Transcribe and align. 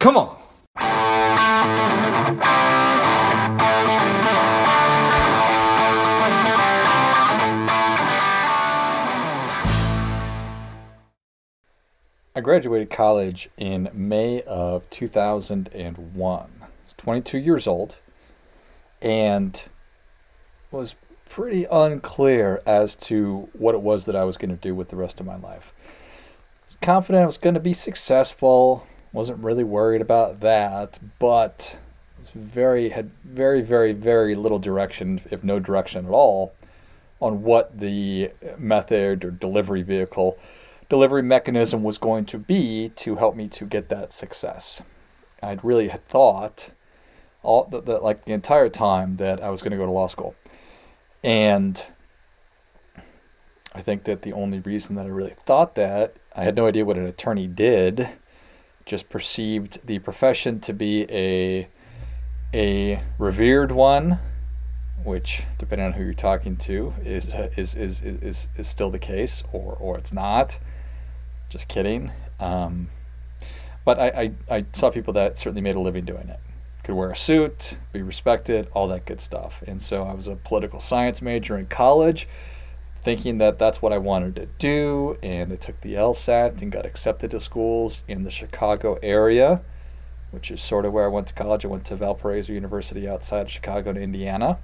Come 0.00 0.16
on. 0.16 0.34
I 12.34 12.40
graduated 12.42 12.88
college 12.88 13.50
in 13.58 13.90
May 13.92 14.40
of 14.44 14.88
2001. 14.88 16.50
I 16.62 16.66
was 16.82 16.94
22 16.96 17.36
years 17.36 17.66
old 17.66 17.98
and 19.02 19.68
was 20.70 20.94
pretty 21.28 21.66
unclear 21.70 22.62
as 22.64 22.96
to 22.96 23.50
what 23.52 23.74
it 23.74 23.82
was 23.82 24.06
that 24.06 24.16
I 24.16 24.24
was 24.24 24.38
going 24.38 24.48
to 24.48 24.56
do 24.56 24.74
with 24.74 24.88
the 24.88 24.96
rest 24.96 25.20
of 25.20 25.26
my 25.26 25.36
life. 25.36 25.74
I 25.76 26.66
was 26.68 26.78
confident 26.80 27.22
I 27.22 27.26
was 27.26 27.36
going 27.36 27.52
to 27.52 27.60
be 27.60 27.74
successful, 27.74 28.86
wasn't 29.12 29.42
really 29.42 29.64
worried 29.64 30.00
about 30.00 30.40
that, 30.40 30.98
but 31.18 31.76
was 32.18 32.30
very 32.30 32.90
had 32.90 33.10
very 33.24 33.62
very 33.62 33.92
very 33.92 34.34
little 34.34 34.58
direction 34.58 35.20
if 35.30 35.42
no 35.42 35.58
direction 35.58 36.06
at 36.06 36.12
all 36.12 36.52
on 37.20 37.42
what 37.42 37.78
the 37.78 38.30
method 38.58 39.24
or 39.24 39.30
delivery 39.30 39.82
vehicle 39.82 40.38
delivery 40.88 41.22
mechanism 41.22 41.82
was 41.82 41.98
going 41.98 42.26
to 42.26 42.38
be 42.38 42.90
to 42.96 43.16
help 43.16 43.34
me 43.36 43.48
to 43.48 43.64
get 43.64 43.88
that 43.88 44.12
success. 44.12 44.82
I'd 45.42 45.64
really 45.64 45.88
had 45.88 46.06
thought 46.06 46.70
all 47.42 47.64
the, 47.64 47.80
the, 47.80 47.98
like 47.98 48.24
the 48.26 48.32
entire 48.32 48.68
time 48.68 49.16
that 49.16 49.42
I 49.42 49.48
was 49.48 49.62
going 49.62 49.70
to 49.70 49.78
go 49.78 49.86
to 49.86 49.92
law 49.92 50.08
school. 50.08 50.34
And 51.22 51.82
I 53.72 53.80
think 53.80 54.04
that 54.04 54.22
the 54.22 54.32
only 54.32 54.58
reason 54.58 54.96
that 54.96 55.06
I 55.06 55.10
really 55.10 55.34
thought 55.38 55.76
that, 55.76 56.16
I 56.34 56.42
had 56.42 56.56
no 56.56 56.66
idea 56.66 56.84
what 56.84 56.98
an 56.98 57.06
attorney 57.06 57.46
did, 57.46 58.08
just 58.86 59.08
perceived 59.08 59.86
the 59.86 59.98
profession 59.98 60.60
to 60.60 60.72
be 60.72 61.06
a 61.10 61.68
a 62.52 63.02
revered 63.18 63.70
one, 63.70 64.18
which 65.04 65.44
depending 65.58 65.86
on 65.86 65.92
who 65.92 66.02
you're 66.02 66.12
talking 66.12 66.56
to 66.56 66.92
is 67.04 67.34
is 67.56 67.74
is 67.74 68.02
is, 68.02 68.48
is 68.56 68.66
still 68.68 68.90
the 68.90 68.98
case 68.98 69.42
or 69.52 69.76
or 69.80 69.98
it's 69.98 70.12
not. 70.12 70.58
Just 71.48 71.68
kidding. 71.68 72.10
Um, 72.38 72.88
but 73.84 73.98
I, 73.98 74.08
I, 74.48 74.56
I 74.56 74.64
saw 74.72 74.90
people 74.90 75.14
that 75.14 75.38
certainly 75.38 75.62
made 75.62 75.74
a 75.74 75.80
living 75.80 76.04
doing 76.04 76.28
it. 76.28 76.38
Could 76.84 76.94
wear 76.94 77.10
a 77.10 77.16
suit, 77.16 77.76
be 77.92 78.02
respected, 78.02 78.68
all 78.72 78.88
that 78.88 79.04
good 79.04 79.20
stuff. 79.20 79.62
And 79.66 79.80
so 79.80 80.04
I 80.04 80.14
was 80.14 80.28
a 80.28 80.36
political 80.36 80.80
science 80.80 81.20
major 81.20 81.58
in 81.58 81.66
college, 81.66 82.28
thinking 83.02 83.38
that 83.38 83.58
that's 83.58 83.80
what 83.80 83.92
I 83.92 83.98
wanted 83.98 84.36
to 84.36 84.46
do. 84.58 85.16
And 85.22 85.52
I 85.52 85.56
took 85.56 85.80
the 85.80 85.94
LSAT 85.94 86.60
and 86.62 86.70
got 86.70 86.86
accepted 86.86 87.30
to 87.32 87.40
schools 87.40 88.02
in 88.06 88.24
the 88.24 88.30
Chicago 88.30 88.98
area, 89.02 89.62
which 90.30 90.50
is 90.50 90.60
sort 90.60 90.84
of 90.84 90.92
where 90.92 91.04
I 91.04 91.08
went 91.08 91.26
to 91.28 91.34
college. 91.34 91.64
I 91.64 91.68
went 91.68 91.84
to 91.86 91.96
Valparaiso 91.96 92.52
University 92.52 93.08
outside 93.08 93.42
of 93.42 93.50
Chicago 93.50 93.90
in 93.90 93.96
Indiana 93.96 94.58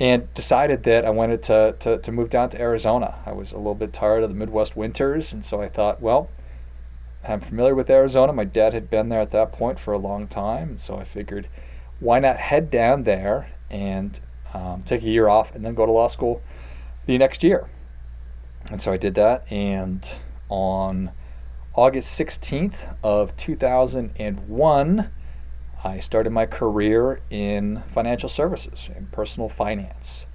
and 0.00 0.32
decided 0.34 0.84
that 0.84 1.04
I 1.04 1.10
wanted 1.10 1.42
to, 1.44 1.74
to, 1.80 1.98
to 1.98 2.12
move 2.12 2.30
down 2.30 2.50
to 2.50 2.60
Arizona. 2.60 3.18
I 3.26 3.32
was 3.32 3.52
a 3.52 3.56
little 3.56 3.74
bit 3.74 3.92
tired 3.92 4.22
of 4.22 4.28
the 4.28 4.36
Midwest 4.36 4.76
winters, 4.76 5.32
and 5.32 5.44
so 5.44 5.60
I 5.60 5.68
thought, 5.68 6.00
well, 6.00 6.30
I'm 7.26 7.40
familiar 7.40 7.74
with 7.74 7.90
Arizona. 7.90 8.32
My 8.32 8.44
dad 8.44 8.74
had 8.74 8.90
been 8.90 9.08
there 9.08 9.20
at 9.20 9.32
that 9.32 9.50
point 9.50 9.80
for 9.80 9.92
a 9.92 9.98
long 9.98 10.28
time, 10.28 10.68
and 10.70 10.80
so 10.80 10.96
I 10.96 11.04
figured, 11.04 11.48
why 11.98 12.20
not 12.20 12.36
head 12.36 12.70
down 12.70 13.02
there 13.02 13.50
and 13.70 14.20
um, 14.54 14.82
take 14.84 15.02
a 15.02 15.08
year 15.08 15.28
off 15.28 15.54
and 15.54 15.64
then 15.64 15.74
go 15.74 15.84
to 15.84 15.92
law 15.92 16.06
school 16.06 16.42
the 17.08 17.18
next 17.18 17.42
year? 17.42 17.68
And 18.70 18.80
so 18.82 18.92
I 18.92 18.98
did 18.98 19.14
that, 19.14 19.50
and 19.50 20.08
on 20.50 21.10
August 21.74 22.18
16th 22.20 22.96
of 23.02 23.34
2001, 23.36 25.10
I 25.84 25.98
started 26.00 26.30
my 26.30 26.44
career 26.44 27.22
in 27.30 27.82
financial 27.88 28.28
services 28.28 28.90
and 28.94 29.10
personal 29.10 29.48
finance. 29.48 30.26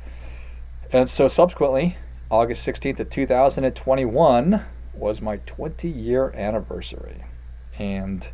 And 0.92 1.08
so 1.08 1.28
subsequently, 1.28 1.98
August 2.32 2.68
16th 2.68 3.00
of 3.02 3.10
2021 3.10 4.66
was 4.94 5.22
my 5.22 5.38
20 5.46 5.90
year 5.90 6.32
anniversary. 6.36 7.24
And 7.78 8.28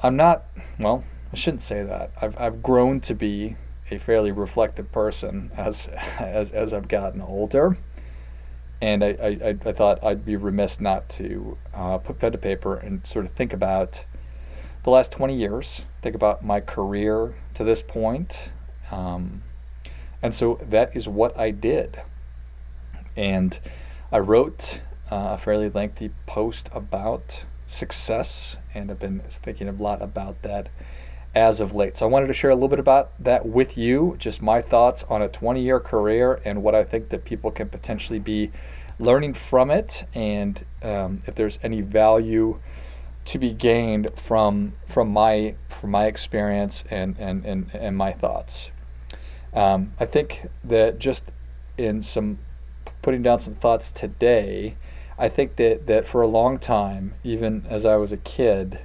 I'm 0.00 0.14
not, 0.14 0.44
well, 0.78 1.02
I 1.32 1.36
shouldn't 1.36 1.62
say 1.62 1.82
that. 1.82 2.12
I've, 2.20 2.38
I've 2.38 2.62
grown 2.62 3.00
to 3.00 3.14
be 3.14 3.56
a 3.90 3.98
fairly 3.98 4.32
reflective 4.32 4.90
person 4.92 5.50
as, 5.56 5.88
as, 6.18 6.52
as 6.52 6.72
I've 6.72 6.88
gotten 6.88 7.20
older. 7.20 7.76
And 8.80 9.02
I, 9.02 9.08
I, 9.08 9.56
I 9.64 9.72
thought 9.72 10.04
I'd 10.04 10.24
be 10.24 10.36
remiss 10.36 10.80
not 10.80 11.08
to 11.10 11.56
uh, 11.72 11.98
put 11.98 12.18
pen 12.18 12.32
to 12.32 12.38
paper 12.38 12.76
and 12.76 13.06
sort 13.06 13.24
of 13.24 13.32
think 13.32 13.52
about 13.52 14.04
the 14.82 14.90
last 14.90 15.12
20 15.12 15.34
years, 15.34 15.84
think 16.02 16.14
about 16.14 16.44
my 16.44 16.60
career 16.60 17.34
to 17.54 17.64
this 17.64 17.82
point. 17.82 18.52
Um, 18.90 19.42
and 20.22 20.34
so 20.34 20.60
that 20.68 20.94
is 20.94 21.08
what 21.08 21.36
I 21.38 21.50
did. 21.50 22.00
And 23.16 23.58
I 24.12 24.18
wrote 24.18 24.82
uh, 25.10 25.30
a 25.32 25.38
fairly 25.38 25.70
lengthy 25.70 26.10
post 26.26 26.68
about 26.72 27.44
success, 27.66 28.56
and 28.74 28.90
I've 28.90 28.98
been 28.98 29.22
thinking 29.28 29.68
a 29.68 29.72
lot 29.72 30.02
about 30.02 30.42
that 30.42 30.68
as 31.36 31.60
of 31.60 31.74
late. 31.74 31.98
So 31.98 32.06
I 32.06 32.08
wanted 32.08 32.28
to 32.28 32.32
share 32.32 32.50
a 32.50 32.54
little 32.54 32.66
bit 32.66 32.78
about 32.78 33.12
that 33.22 33.44
with 33.44 33.76
you, 33.76 34.16
just 34.18 34.40
my 34.40 34.62
thoughts 34.62 35.04
on 35.04 35.20
a 35.20 35.28
20 35.28 35.62
year 35.62 35.78
career 35.78 36.40
and 36.46 36.62
what 36.62 36.74
I 36.74 36.82
think 36.82 37.10
that 37.10 37.26
people 37.26 37.50
can 37.50 37.68
potentially 37.68 38.18
be 38.18 38.50
learning 38.98 39.34
from 39.34 39.70
it, 39.70 40.04
and 40.14 40.64
um, 40.82 41.20
if 41.26 41.34
there's 41.34 41.58
any 41.62 41.82
value 41.82 42.58
to 43.26 43.38
be 43.38 43.52
gained 43.52 44.08
from 44.16 44.72
from 44.86 45.10
my 45.10 45.54
from 45.68 45.90
my 45.90 46.06
experience 46.06 46.84
and 46.90 47.16
and 47.18 47.44
and, 47.44 47.70
and 47.74 47.96
my 47.96 48.12
thoughts. 48.12 48.70
Um, 49.52 49.92
I 50.00 50.06
think 50.06 50.48
that 50.64 50.98
just 50.98 51.32
in 51.76 52.02
some 52.02 52.38
putting 53.02 53.20
down 53.20 53.40
some 53.40 53.56
thoughts 53.56 53.90
today, 53.90 54.76
I 55.18 55.28
think 55.28 55.56
that 55.56 55.86
that 55.86 56.06
for 56.06 56.22
a 56.22 56.26
long 56.26 56.56
time, 56.56 57.14
even 57.22 57.66
as 57.68 57.84
I 57.84 57.96
was 57.96 58.10
a 58.12 58.16
kid, 58.16 58.78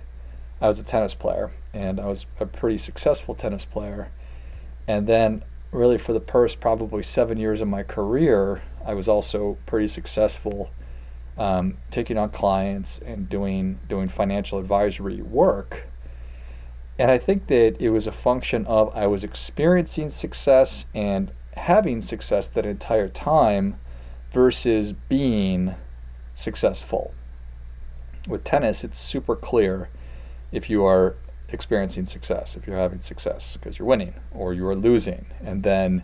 I 0.62 0.68
was 0.68 0.78
a 0.78 0.84
tennis 0.84 1.16
player 1.16 1.52
and 1.74 2.00
I 2.00 2.06
was 2.06 2.28
a 2.40 2.46
pretty 2.46 2.78
successful 2.78 3.34
tennis 3.34 3.66
player. 3.66 4.12
And 4.88 5.08
then 5.08 5.44
really 5.72 5.98
for 5.98 6.14
the 6.14 6.20
first 6.20 6.60
probably 6.60 7.02
seven 7.02 7.38
years 7.38 7.62
of 7.62 7.68
my 7.68 7.82
career, 7.84 8.62
I 8.86 8.94
was 8.94 9.08
also 9.08 9.58
pretty 9.66 9.88
successful 9.88 10.70
um, 11.38 11.78
taking 11.90 12.18
on 12.18 12.30
clients 12.30 13.00
and 13.00 13.28
doing 13.28 13.80
doing 13.90 14.08
financial 14.08 14.60
advisory 14.60 15.22
work. 15.22 15.88
And 17.00 17.10
I 17.10 17.18
think 17.18 17.48
that 17.48 17.78
it 17.80 17.90
was 17.90 18.06
a 18.06 18.12
function 18.12 18.66
of 18.68 18.96
I 18.96 19.08
was 19.08 19.24
experiencing 19.24 20.12
success 20.12 20.86
and 20.94 21.32
having 21.58 22.02
success 22.02 22.48
that 22.50 22.66
entire 22.66 23.08
time 23.08 23.80
versus 24.32 24.94
being 24.94 25.74
successful. 26.36 27.14
With 28.28 28.44
tennis, 28.44 28.84
it's 28.84 29.00
super 29.00 29.36
clear 29.36 29.90
if 30.52 30.70
you 30.70 30.86
are 30.86 31.16
experiencing 31.50 32.06
success, 32.06 32.56
if 32.56 32.68
you're 32.68 32.78
having 32.78 33.02
success 33.02 33.58
because 33.58 33.78
you're 33.78 33.88
winning 33.88 34.14
or 34.32 34.54
you 34.54 34.66
are 34.68 34.76
losing. 34.76 35.26
And 35.44 35.64
then 35.64 36.04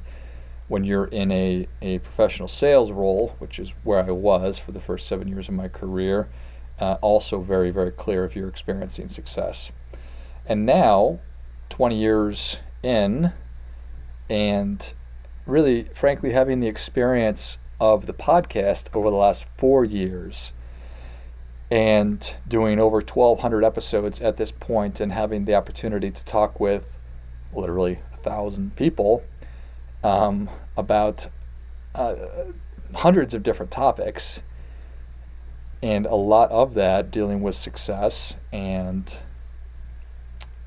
when 0.68 0.84
you're 0.84 1.06
in 1.06 1.32
a, 1.32 1.68
a 1.82 2.00
professional 2.00 2.48
sales 2.48 2.92
role, 2.92 3.36
which 3.40 3.60
is 3.60 3.74
where 3.84 4.04
I 4.04 4.12
was 4.12 4.58
for 4.58 4.72
the 4.72 4.80
first 4.80 5.08
seven 5.08 5.28
years 5.28 5.48
of 5.48 5.56
my 5.56 5.68
career, 5.68 6.28
uh, 6.80 6.98
also 7.02 7.42
very, 7.42 7.72
very 7.72 7.92
clear 7.92 8.26
if 8.26 8.36
you're 8.36 8.50
experiencing 8.50 9.08
success. 9.08 9.72
And 10.46 10.66
now, 10.66 11.20
20 11.70 11.98
years 11.98 12.60
in, 12.84 13.32
and 14.30 14.94
really, 15.46 15.84
frankly, 15.94 16.34
having 16.34 16.60
the 16.60 16.68
experience 16.68 17.58
of 17.80 18.06
the 18.06 18.14
podcast 18.14 18.86
over 18.94 19.10
the 19.10 19.16
last 19.16 19.48
four 19.58 19.86
years 19.86 20.54
and 21.70 22.36
doing 22.48 22.80
over 22.80 22.98
1,200 22.98 23.64
episodes 23.64 24.22
at 24.22 24.38
this 24.38 24.52
point 24.52 25.02
and 25.02 25.12
having 25.12 25.46
the 25.46 25.56
opportunity 25.56 26.10
to 26.10 26.26
talk 26.26 26.60
with 26.60 26.98
literally 27.54 28.00
a 28.14 28.18
thousand 28.18 28.76
people 28.76 29.24
um, 30.04 30.50
about 30.78 31.28
uh, 31.96 32.16
hundreds 32.94 33.34
of 33.34 33.44
different 33.44 33.72
topics, 33.72 34.42
and 35.82 36.06
a 36.06 36.16
lot 36.16 36.50
of 36.52 36.74
that 36.76 37.12
dealing 37.12 37.42
with 37.42 37.56
success 37.56 38.36
and 38.52 39.18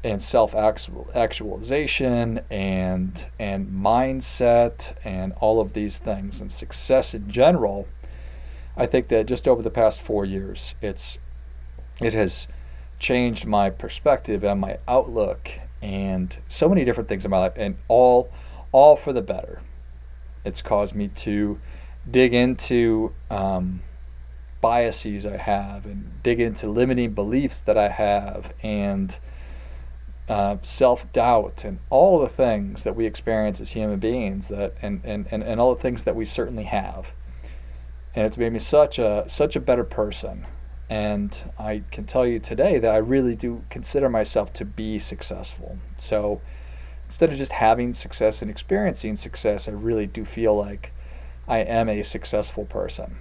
and 0.02 0.20
self 0.23 0.55
actualization 0.55 2.41
and 2.50 3.29
and 3.38 3.69
mindset 3.69 4.94
and 5.05 5.32
all 5.41 5.61
of 5.61 5.73
these 5.73 5.99
things 5.99 6.41
and 6.41 6.50
success 6.50 7.14
in 7.14 7.31
general. 7.31 7.87
I 8.76 8.87
think 8.87 9.08
that 9.08 9.26
just 9.26 9.49
over 9.49 9.62
the 9.62 9.70
past 9.70 10.00
four 10.00 10.25
years, 10.25 10.75
it's 10.81 11.19
it 12.00 12.12
has 12.14 12.46
changed 12.99 13.46
my 13.46 13.70
perspective 13.70 14.44
and 14.44 14.61
my 14.61 14.78
outlook 14.87 15.50
and 15.82 16.38
so 16.49 16.69
many 16.69 16.84
different 16.84 17.08
things 17.08 17.25
in 17.25 17.31
my 17.31 17.38
life 17.38 17.55
and 17.56 17.76
all 17.88 18.31
all 18.72 18.96
for 18.96 19.12
the 19.12 19.22
better. 19.22 19.62
It's 20.44 20.62
caused 20.62 20.94
me 20.94 21.08
to 21.08 21.61
dig 22.11 22.32
into 22.32 23.12
um, 23.31 23.82
biases 24.61 25.26
I 25.26 25.37
have 25.37 25.87
and 25.87 26.23
dig 26.23 26.40
into 26.40 26.69
limiting 26.69 27.12
beliefs 27.12 27.61
that 27.62 27.76
I 27.76 27.88
have 27.88 28.55
and 28.62 29.19
uh, 30.28 30.58
self 30.62 31.11
doubt 31.12 31.64
and 31.64 31.81
all 31.90 32.20
the 32.20 32.28
things 32.28 32.84
that 32.84 32.94
we 32.94 33.05
experience 33.06 33.61
as 33.61 33.73
human 33.73 33.99
beings 33.99 34.49
that 34.49 34.75
and, 34.81 35.00
and, 35.05 35.26
and, 35.31 35.43
and 35.43 35.61
all 35.61 35.75
the 35.75 35.81
things 35.81 36.05
that 36.05 36.14
we 36.14 36.25
certainly 36.25 36.64
have. 36.64 37.12
And 38.15 38.27
it's 38.27 38.39
made 38.39 38.53
me 38.53 38.59
such 38.59 38.99
a 38.99 39.25
such 39.29 39.57
a 39.57 39.61
better 39.61 39.85
person. 39.85 40.47
And 40.89 41.53
I 41.59 41.85
can 41.93 42.05
tell 42.05 42.27
you 42.27 42.41
today 42.41 42.79
that 42.81 42.93
I 42.93 42.99
really 42.99 43.37
do 43.37 43.62
consider 43.71 44.09
myself 44.09 44.53
to 44.55 44.65
be 44.65 44.99
successful. 44.99 45.79
So 45.97 46.41
instead 47.07 47.31
of 47.31 47.37
just 47.37 47.53
having 47.53 47.95
success 47.95 48.43
and 48.43 48.51
experiencing 48.51 49.15
success, 49.15 49.69
I 49.69 49.73
really 49.73 50.07
do 50.07 50.25
feel 50.25 50.57
like 50.57 50.93
I 51.47 51.59
am 51.59 51.89
a 51.89 52.03
successful 52.03 52.65
person 52.65 53.17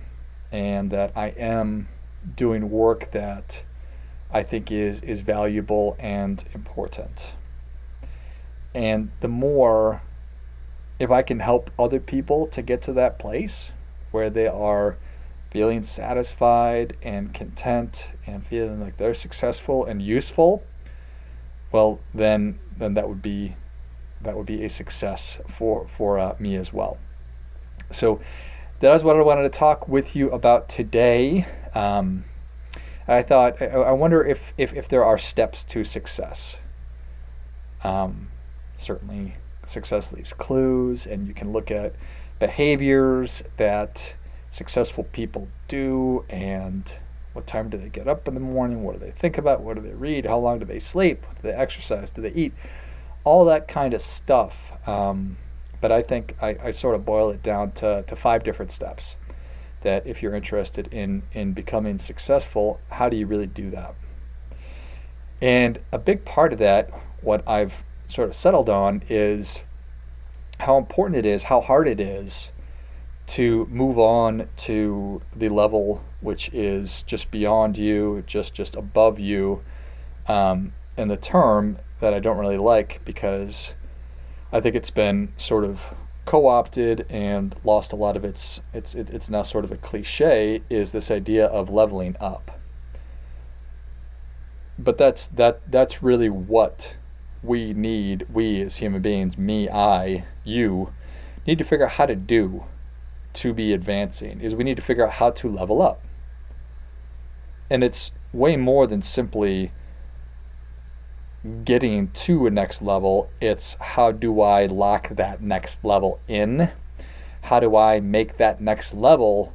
and 0.52 0.90
that 0.92 1.12
I 1.16 1.28
am 1.30 1.88
doing 2.36 2.70
work 2.70 3.12
that 3.12 3.64
I 4.32 4.44
think 4.44 4.72
is 4.72 5.02
is 5.02 5.22
valuable 5.22 5.96
and 6.00 6.44
important. 6.54 7.34
And 8.74 9.12
the 9.20 9.28
more 9.28 10.02
if 11.00 11.12
I 11.12 11.22
can 11.22 11.40
help 11.40 11.72
other 11.80 12.00
people 12.00 12.48
to 12.48 12.62
get 12.62 12.82
to 12.84 12.94
that 12.94 13.20
place 13.20 13.72
where 14.12 14.30
they 14.30 14.48
are 14.48 14.98
feeling 15.52 15.82
satisfied 15.82 16.96
and 17.02 17.34
content 17.34 18.12
and 18.28 18.46
feeling 18.46 18.80
like 18.80 18.98
they're 18.98 19.14
successful 19.14 19.86
and 19.86 20.02
useful, 20.02 20.64
well 21.72 22.00
then 22.14 22.60
then 22.78 22.94
that 22.94 23.08
would 23.08 23.22
be 23.22 23.56
that 24.22 24.36
would 24.36 24.46
be 24.46 24.64
a 24.64 24.70
success 24.70 25.40
for 25.48 25.88
for 25.88 26.20
uh, 26.20 26.36
me 26.40 26.56
as 26.56 26.72
well. 26.74 26.98
So 27.92 28.20
that 28.80 28.96
is 28.96 29.04
what 29.04 29.18
I 29.18 29.22
wanted 29.22 29.44
to 29.44 29.50
talk 29.50 29.88
with 29.88 30.16
you 30.16 30.30
about 30.32 30.70
today. 30.70 31.46
Um, 31.74 32.24
I 33.08 33.24
thought, 33.24 33.60
I, 33.62 33.92
wonder 33.92 34.24
if, 34.24 34.54
if, 34.56 34.72
if, 34.74 34.88
there 34.88 35.04
are 35.04 35.18
steps 35.18 35.64
to 35.66 35.84
success. 35.84 36.60
Um, 37.84 38.30
certainly, 38.76 39.34
success 39.66 40.14
leaves 40.14 40.32
clues, 40.32 41.08
and 41.08 41.28
you 41.28 41.34
can 41.34 41.52
look 41.52 41.72
at 41.72 41.96
behaviors 42.40 43.44
that 43.58 44.16
successful 44.50 45.04
people 45.06 45.48
do 45.68 46.26
and 46.30 46.98
what 47.34 47.46
time 47.46 47.70
do 47.70 47.78
they 47.78 47.90
get 47.90 48.08
up 48.08 48.28
in 48.28 48.34
the 48.34 48.40
morning? 48.40 48.84
What 48.84 49.00
do 49.00 49.06
they 49.06 49.12
think 49.12 49.38
about? 49.38 49.62
What 49.62 49.76
do 49.76 49.82
they 49.82 49.94
read? 49.94 50.26
How 50.26 50.40
long 50.40 50.60
do 50.60 50.66
they 50.66 50.80
sleep? 50.80 51.22
Do 51.22 51.42
they 51.44 51.54
exercise? 51.54 52.12
Do 52.12 52.22
they 52.22 52.32
eat? 52.32 52.54
All 53.24 53.46
that 53.46 53.68
kind 53.68 53.94
of 53.94 54.02
stuff. 54.02 54.72
Um, 54.88 55.38
but 55.80 55.92
I 55.92 56.02
think 56.02 56.36
I, 56.42 56.58
I 56.64 56.72
sort 56.72 56.96
of 56.96 57.06
boil 57.06 57.30
it 57.30 57.44
down 57.44 57.72
to, 57.74 58.04
to 58.04 58.16
five 58.16 58.44
different 58.44 58.72
steps 58.72 59.18
that 59.82 60.06
if 60.06 60.22
you're 60.22 60.36
interested 60.36 60.88
in, 60.92 61.24
in 61.34 61.54
becoming 61.54 61.98
successful, 61.98 62.80
how 62.90 63.08
do 63.08 63.16
you 63.16 63.28
really 63.28 63.48
do 63.48 63.70
that? 63.70 63.96
And 65.42 65.80
a 65.92 65.98
big 65.98 66.26
part 66.26 66.52
of 66.52 66.60
that, 66.60 66.90
what 67.22 67.48
I've 67.48 67.84
sort 68.08 68.28
of 68.28 68.36
settled 68.36 68.70
on, 68.70 69.04
is 69.08 69.64
how 70.60 70.78
important 70.78 71.18
it 71.18 71.26
is, 71.26 71.44
how 71.44 71.62
hard 71.62 71.88
it 71.88 72.00
is 72.00 72.52
to 73.28 73.66
move 73.68 74.00
on 74.00 74.50
to 74.58 75.22
the 75.36 75.50
level 75.50 76.04
which 76.22 76.50
is 76.54 77.04
just 77.04 77.32
beyond 77.32 77.78
you, 77.78 78.24
just 78.26 78.54
just 78.54 78.76
above 78.76 79.20
you. 79.20 79.64
Um, 80.28 80.74
and 80.98 81.10
the 81.10 81.18
term 81.18 81.78
that 82.02 82.14
I 82.14 82.20
don't 82.20 82.38
really 82.38 82.58
like 82.58 83.02
because 83.06 83.76
I 84.52 84.60
think 84.60 84.76
it's 84.76 84.90
been 84.90 85.34
sort 85.38 85.64
of 85.64 85.94
co-opted 86.26 87.06
and 87.10 87.56
lost 87.64 87.92
a 87.92 87.96
lot 87.96 88.16
of 88.16 88.24
its 88.24 88.62
it's 88.74 88.96
it, 88.96 89.10
it's 89.10 89.30
now 89.30 89.42
sort 89.44 89.64
of 89.64 89.72
a 89.72 89.78
cliche 89.78 90.62
is 90.70 90.92
this 90.92 91.10
idea 91.10 91.46
of 91.46 91.70
leveling 91.70 92.16
up. 92.20 92.60
But 94.78 94.98
that's 94.98 95.28
that 95.28 95.62
that's 95.72 96.04
really 96.04 96.30
what 96.30 96.98
we 97.42 97.74
need 97.74 98.26
we 98.32 98.62
as 98.62 98.78
human 98.78 99.02
beings 99.02 99.38
me 99.38 99.70
I 99.70 100.26
you 100.44 100.94
need 101.48 101.58
to 101.58 101.64
figure 101.64 101.86
out 101.86 101.94
how 101.94 102.06
to 102.06 102.16
do 102.16 102.66
to 103.34 103.54
be 103.54 103.74
advancing 103.74 104.42
is 104.42 104.56
we 104.56 104.64
need 104.64 104.76
to 104.76 104.82
figure 104.82 105.06
out 105.06 105.14
how 105.14 105.30
to 105.32 105.50
level 105.50 105.82
up. 105.82 106.02
And 107.70 107.84
it's 107.84 108.12
way 108.34 108.58
more 108.58 108.88
than 108.88 109.02
simply 109.02 109.72
getting 111.64 112.10
to 112.10 112.48
a 112.48 112.50
next 112.50 112.82
level. 112.82 113.30
It's 113.40 113.76
how 113.80 114.12
do 114.12 114.42
I 114.42 114.66
lock 114.66 115.10
that 115.10 115.42
next 115.42 115.86
level 115.86 116.20
in? 116.28 116.72
How 117.44 117.60
do 117.60 117.76
I 117.76 118.00
make 118.00 118.38
that 118.38 118.60
next 118.60 118.94
level 118.94 119.54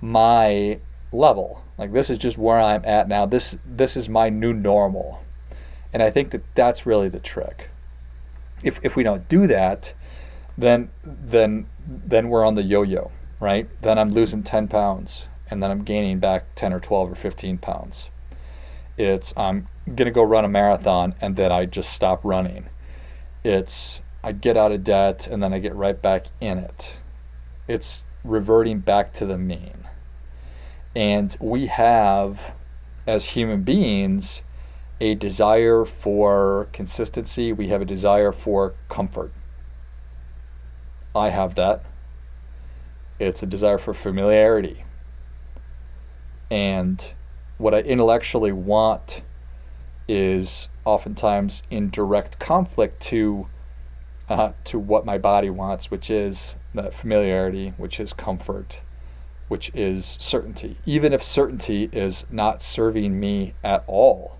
my 0.00 0.78
level? 1.12 1.64
Like 1.76 1.92
this 1.92 2.10
is 2.10 2.18
just 2.18 2.38
where 2.38 2.58
I'm 2.58 2.84
at 2.84 3.08
now. 3.08 3.26
This 3.26 3.58
this 3.66 3.96
is 3.96 4.08
my 4.08 4.28
new 4.28 4.52
normal. 4.52 5.22
And 5.92 6.02
I 6.02 6.10
think 6.10 6.30
that 6.30 6.42
that's 6.54 6.86
really 6.86 7.08
the 7.08 7.20
trick. 7.20 7.70
If 8.64 8.80
if 8.82 8.96
we 8.96 9.02
don't 9.02 9.28
do 9.28 9.46
that, 9.46 9.94
then 10.56 10.90
then 11.02 11.66
then 11.86 12.28
we're 12.28 12.44
on 12.44 12.54
the 12.54 12.62
yo-yo, 12.62 13.10
right? 13.40 13.68
Then 13.80 13.98
I'm 13.98 14.10
losing 14.10 14.42
10 14.42 14.68
pounds 14.68 15.28
and 15.50 15.62
then 15.62 15.70
I'm 15.70 15.84
gaining 15.84 16.18
back 16.18 16.54
10 16.56 16.72
or 16.72 16.80
12 16.80 17.12
or 17.12 17.14
15 17.14 17.58
pounds. 17.58 18.10
It's 18.96 19.32
I'm 19.36 19.68
gonna 19.94 20.10
go 20.10 20.22
run 20.22 20.44
a 20.44 20.48
marathon 20.48 21.14
and 21.20 21.36
then 21.36 21.52
I 21.52 21.64
just 21.64 21.92
stop 21.92 22.20
running. 22.24 22.66
It's 23.44 24.02
I 24.22 24.32
get 24.32 24.56
out 24.56 24.72
of 24.72 24.84
debt 24.84 25.26
and 25.26 25.42
then 25.42 25.54
I 25.54 25.58
get 25.58 25.74
right 25.74 26.00
back 26.00 26.26
in 26.40 26.58
it. 26.58 26.98
It's 27.68 28.04
reverting 28.24 28.80
back 28.80 29.12
to 29.14 29.26
the 29.26 29.38
mean. 29.38 29.86
And 30.94 31.36
we 31.40 31.66
have, 31.66 32.52
as 33.06 33.30
human 33.30 33.62
beings, 33.62 34.42
a 35.00 35.14
desire 35.14 35.84
for 35.84 36.68
consistency. 36.72 37.52
We 37.52 37.68
have 37.68 37.82
a 37.82 37.84
desire 37.84 38.32
for 38.32 38.74
comfort. 38.88 39.32
I 41.14 41.30
have 41.30 41.54
that. 41.54 41.84
It's 43.18 43.42
a 43.42 43.46
desire 43.46 43.78
for 43.78 43.94
familiarity. 43.94 44.84
And 46.50 47.12
what 47.58 47.74
I 47.74 47.80
intellectually 47.80 48.52
want 48.52 49.22
is 50.08 50.68
oftentimes 50.84 51.62
in 51.70 51.90
direct 51.90 52.38
conflict 52.38 53.00
to 53.00 53.46
uh, 54.28 54.52
to 54.64 54.78
what 54.78 55.06
my 55.06 55.16
body 55.16 55.48
wants, 55.48 55.90
which 55.90 56.10
is 56.10 56.56
that 56.74 56.92
familiarity, 56.92 57.72
which 57.76 57.98
is 57.98 58.12
comfort, 58.12 58.82
which 59.48 59.70
is 59.74 60.16
certainty. 60.20 60.76
Even 60.84 61.12
if 61.12 61.22
certainty 61.22 61.88
is 61.92 62.26
not 62.30 62.60
serving 62.60 63.18
me 63.18 63.54
at 63.64 63.82
all, 63.86 64.37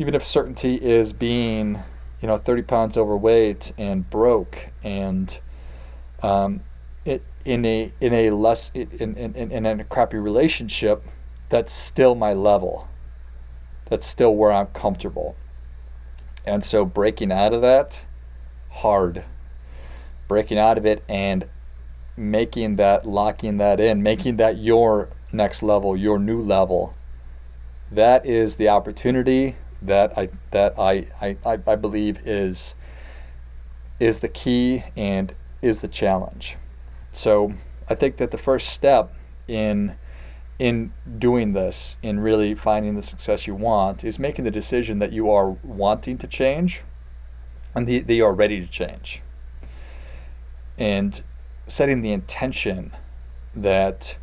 even 0.00 0.16
if 0.16 0.24
certainty 0.24 0.74
is 0.74 1.12
being, 1.12 1.80
you 2.20 2.26
know, 2.26 2.36
30 2.36 2.62
pounds 2.62 2.96
overweight 2.96 3.72
and 3.78 4.08
broke 4.10 4.68
and 4.82 5.38
um, 6.22 6.60
it 7.04 7.22
in 7.44 7.64
a 7.64 7.92
in 8.00 8.12
a 8.12 8.30
less 8.30 8.72
in, 8.74 9.16
in, 9.16 9.34
in, 9.34 9.52
in 9.52 9.80
a 9.80 9.84
crappy 9.84 10.18
relationship, 10.18 11.04
that's 11.48 11.72
still 11.72 12.16
my 12.16 12.32
level 12.32 12.88
that's 13.90 14.06
still 14.06 14.34
where 14.34 14.52
I'm 14.52 14.68
comfortable. 14.68 15.36
And 16.46 16.64
so 16.64 16.84
breaking 16.86 17.30
out 17.32 17.52
of 17.52 17.60
that, 17.60 18.06
hard. 18.70 19.24
Breaking 20.28 20.58
out 20.58 20.78
of 20.78 20.86
it 20.86 21.02
and 21.08 21.44
making 22.16 22.76
that, 22.76 23.06
locking 23.06 23.58
that 23.58 23.80
in, 23.80 24.02
making 24.02 24.36
that 24.36 24.56
your 24.56 25.10
next 25.32 25.62
level, 25.62 25.96
your 25.96 26.18
new 26.18 26.40
level. 26.40 26.94
That 27.90 28.24
is 28.24 28.56
the 28.56 28.68
opportunity 28.68 29.56
that 29.82 30.16
I 30.16 30.28
that 30.50 30.78
I, 30.78 31.06
I, 31.20 31.36
I 31.66 31.76
believe 31.76 32.20
is 32.26 32.74
is 33.98 34.20
the 34.20 34.28
key 34.28 34.84
and 34.96 35.34
is 35.62 35.80
the 35.80 35.88
challenge. 35.88 36.56
So 37.12 37.52
I 37.88 37.94
think 37.94 38.16
that 38.18 38.30
the 38.30 38.38
first 38.38 38.68
step 38.68 39.14
in 39.46 39.96
in 40.58 40.92
doing 41.18 41.54
this, 41.54 41.96
in 42.02 42.20
really 42.20 42.54
finding 42.54 42.94
the 42.94 43.02
success 43.02 43.46
you 43.46 43.54
want, 43.54 44.04
is 44.04 44.18
making 44.18 44.44
the 44.44 44.50
decision 44.50 44.98
that 44.98 45.10
you 45.10 45.30
are 45.30 45.50
wanting 45.62 46.18
to 46.18 46.26
change 46.26 46.82
and 47.74 47.88
that 47.88 48.12
you 48.12 48.24
are 48.26 48.34
ready 48.34 48.60
to 48.60 48.66
change. 48.66 49.22
And 50.76 51.22
setting 51.66 52.02
the 52.02 52.12
intention 52.12 52.92
that 53.54 54.18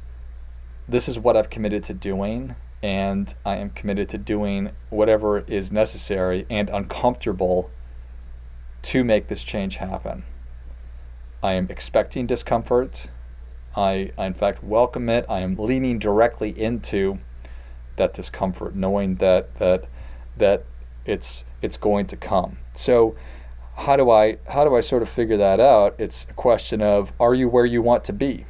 this 0.87 1.09
is 1.09 1.17
what 1.19 1.35
I've 1.35 1.49
committed 1.49 1.83
to 1.85 1.93
doing, 1.93 2.55
and 2.81 3.33
I 3.45 3.55
am 3.57 3.71
committed 3.71 4.09
to 4.09 4.17
doing 4.17 4.71
whatever 4.89 5.39
is 5.39 5.71
necessary 5.71 6.45
and 6.49 6.69
uncomfortable 6.69 7.71
to 8.83 9.03
make 9.03 9.27
this 9.27 9.43
change 9.43 9.77
happen. 9.77 10.23
I 11.41 11.53
am 11.53 11.67
expecting 11.69 12.27
discomfort. 12.27 13.09
I, 13.75 14.11
I 14.17 14.25
in 14.25 14.33
fact 14.33 14.63
welcome 14.63 15.09
it. 15.09 15.25
I 15.29 15.39
am 15.39 15.55
leaning 15.55 15.99
directly 15.99 16.49
into 16.49 17.19
that 17.95 18.13
discomfort, 18.13 18.75
knowing 18.75 19.15
that 19.15 19.55
that 19.59 19.85
that 20.37 20.63
it's 21.05 21.45
it's 21.61 21.77
going 21.77 22.05
to 22.07 22.15
come. 22.15 22.57
So 22.73 23.15
how 23.75 23.95
do 23.95 24.09
I 24.09 24.37
how 24.47 24.63
do 24.63 24.75
I 24.75 24.81
sort 24.81 25.01
of 25.01 25.09
figure 25.09 25.37
that 25.37 25.59
out? 25.59 25.95
It's 25.97 26.25
a 26.29 26.33
question 26.33 26.81
of 26.81 27.13
are 27.19 27.33
you 27.33 27.49
where 27.49 27.65
you 27.65 27.81
want 27.81 28.03
to 28.05 28.13
be? 28.13 28.45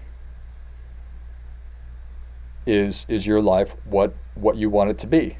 Is 2.67 3.05
is 3.07 3.25
your 3.25 3.41
life 3.41 3.75
what 3.85 4.13
what 4.35 4.57
you 4.57 4.69
want 4.69 4.91
it 4.91 4.99
to 4.99 5.07
be? 5.07 5.37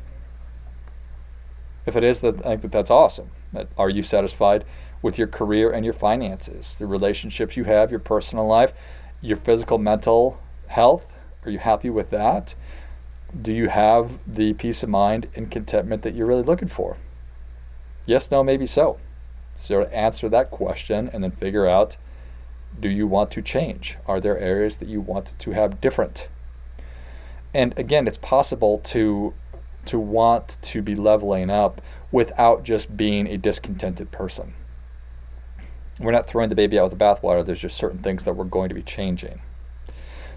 If 1.86 1.96
it 1.96 2.04
is, 2.04 2.22
that 2.22 2.40
I 2.46 2.50
think 2.50 2.62
that 2.64 2.72
that's 2.72 2.92
awesome. 2.92 3.30
That 3.54 3.68
are 3.78 3.90
you 3.90 4.02
satisfied 4.02 4.66
with 5.02 5.18
your 5.18 5.28
career 5.28 5.72
and 5.72 5.86
your 5.86 5.94
finances, 5.94 6.76
the 6.76 6.88
relationships 6.88 7.56
you 7.56 7.66
have, 7.66 7.92
your 7.92 8.00
personal 8.00 8.48
life, 8.48 8.74
your 9.22 9.38
physical, 9.38 9.78
mental 9.78 10.40
health? 10.68 11.14
Are 11.46 11.52
you 11.52 11.60
happy 11.60 11.90
with 11.90 12.10
that? 12.10 12.56
Do 13.40 13.54
you 13.54 13.68
have 13.70 14.20
the 14.26 14.54
peace 14.54 14.84
of 14.84 14.90
mind 14.90 15.28
and 15.36 15.52
contentment 15.52 16.02
that 16.02 16.16
you're 16.16 16.26
really 16.26 16.44
looking 16.44 16.68
for? 16.68 16.98
Yes, 18.06 18.32
no, 18.32 18.44
maybe 18.44 18.66
so. 18.66 19.00
So 19.54 19.84
answer 19.84 20.30
that 20.30 20.50
question 20.50 21.10
and 21.12 21.24
then 21.24 21.32
figure 21.32 21.68
out 21.68 21.98
do 22.80 22.90
you 22.90 23.08
want 23.08 23.32
to 23.32 23.42
change? 23.42 23.98
Are 24.08 24.20
there 24.20 24.38
areas 24.38 24.78
that 24.78 24.88
you 24.88 25.02
want 25.02 25.34
to 25.40 25.52
have 25.52 25.82
different? 25.82 26.30
And 27.54 27.78
again, 27.78 28.08
it's 28.08 28.18
possible 28.18 28.80
to 28.80 29.34
to 29.86 29.98
want 29.98 30.58
to 30.62 30.82
be 30.82 30.96
leveling 30.96 31.50
up 31.50 31.82
without 32.12 32.64
just 32.64 32.98
being 32.98 33.26
a 33.26 33.38
discontented 33.38 34.12
person. 34.12 34.54
We're 36.00 36.12
not 36.12 36.28
throwing 36.28 36.50
the 36.50 36.56
baby 36.56 36.78
out 36.78 36.90
with 36.90 37.00
the 37.00 37.04
bathwater. 37.04 37.46
There's 37.46 37.62
just 37.62 37.78
certain 37.78 38.00
things 38.00 38.26
that 38.26 38.34
we're 38.34 38.44
going 38.44 38.70
to 38.70 38.76
be 38.76 38.84
changing. 38.84 39.42